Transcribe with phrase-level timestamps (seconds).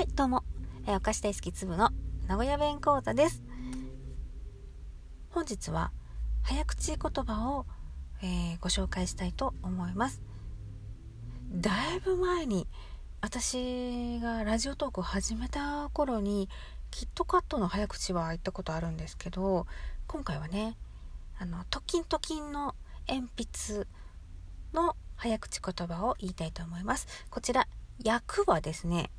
[0.00, 0.44] はい、どうも、
[0.86, 1.90] えー、お菓子大好き粒の
[2.26, 3.42] 名古屋弁講座です。
[5.28, 5.92] 本日は
[6.40, 7.66] 早口言葉を、
[8.22, 10.22] えー、ご紹介したいと思います。
[11.52, 12.66] だいぶ前に
[13.20, 16.48] 私がラジオトークを始めた頃に
[16.90, 19.66] キットカットの早口は言ったことあるんですけど
[20.06, 20.78] 今回はね
[21.38, 22.74] あのトキントキンの
[23.06, 23.86] 鉛筆
[24.72, 27.68] の早口言葉を言いたいと思いますこちら
[28.02, 29.10] 役はですね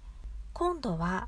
[0.54, 1.28] 今度は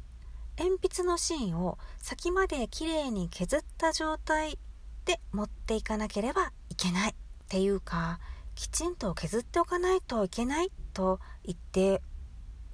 [0.58, 4.59] 鉛筆の芯を先まできれいに削った状態
[5.05, 7.14] で持っていかなければいけないっ
[7.48, 8.20] ていうか
[8.55, 12.02] きちんと削っておかないといけないと言って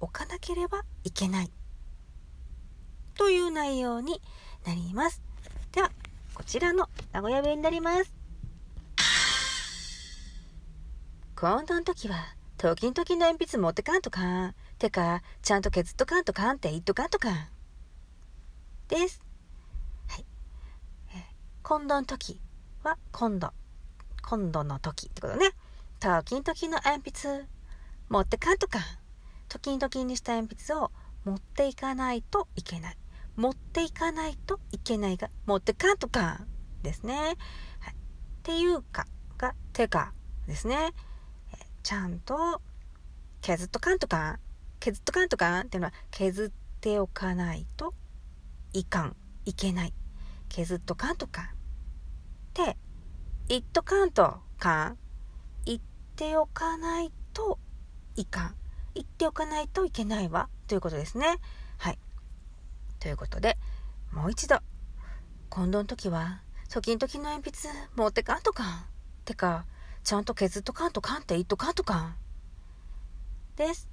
[0.02, 1.52] おかなければいけない
[3.16, 4.21] という内容に
[4.66, 5.21] なります。
[5.71, 5.91] では
[6.34, 8.13] こちらの名古屋弁になります。
[11.35, 12.16] 今度の時は
[12.59, 17.48] 時々の鉛筆持ってかんとかんてか、ちゃんと削っとかんとかんって言っとかんとかん。
[18.90, 19.21] です。
[20.07, 20.26] はい。
[21.63, 22.41] 今度の時
[22.84, 23.54] は今度。
[24.21, 25.51] 今度の時ってことね。
[26.01, 26.43] 時々
[26.76, 27.46] の鉛筆
[28.10, 28.82] 持ってかんとかん。
[29.48, 30.91] 時々にした鉛筆を
[31.23, 32.98] 持っていかないといけない。
[33.38, 36.48] 持っていかないといけないが、持ってかんとかん
[36.84, 37.38] ですね。
[37.79, 37.94] はい。
[37.94, 37.96] っ
[38.44, 39.05] ていうか
[39.38, 40.12] が、てか
[40.46, 40.94] ですね。
[41.84, 42.62] ちゃんと
[43.41, 44.40] 削っとかんとか。
[44.80, 47.94] 削っとかんとかっていうのは削っておかないと
[48.74, 49.94] いかん、いけない。
[50.50, 51.46] 削っとかんとかん。
[51.46, 51.48] っ
[52.54, 52.77] て
[53.48, 54.98] 言っとかんとかん。
[55.66, 55.80] 言っ
[56.16, 57.60] ておかないと
[58.16, 58.55] いかん。
[58.96, 60.50] 言っておかないといけないわ。
[60.68, 61.38] ということですね。
[61.77, 62.00] はい。
[63.00, 63.57] ということで、
[64.12, 64.59] もう一度。
[65.50, 68.85] 今度の時は、初期の時の鉛筆持ってかんとかん。
[69.25, 69.66] てか、
[70.03, 72.16] ちゃんと削っとかんとかんって言っとかんとかん。
[73.55, 73.88] です。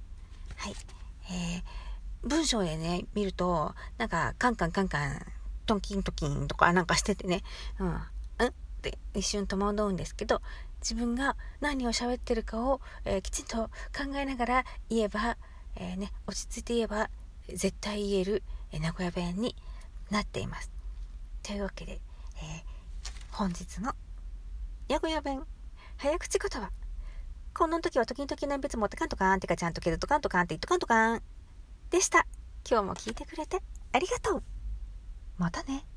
[0.55, 0.75] はい。
[1.29, 5.25] えー、文章でね、見ると、なんか、カンカンカンカン、
[5.65, 7.43] トンキントキンとかなんかしててね、
[7.79, 7.97] うん、うん？
[8.47, 10.41] って一瞬戸惑うんですけど、
[10.81, 15.37] 自分が何を喋ってるかを、えー、きちんと考えながら言えば、
[15.75, 17.09] えー、ね、落ち着いて言えば、
[17.49, 19.55] 絶対言える、え名古屋弁に
[20.09, 20.71] なっています。
[21.43, 21.99] というわけで、
[22.41, 22.63] え
[23.31, 23.93] 本日の
[24.89, 25.45] 名古屋弁
[25.99, 26.69] 早口言葉
[27.55, 31.23] こんな時は時々鉛筆持ってかんとかんってかちゃんとけるとかんとかんって言っとかんとかん
[31.89, 32.27] でした。
[32.69, 33.63] 今日も聞いてくれて
[33.93, 34.43] ありがとう。
[35.37, 35.87] またね。